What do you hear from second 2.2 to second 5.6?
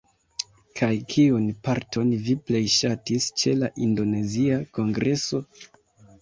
vi plej ŝatis ĉe la indonezia kongreso?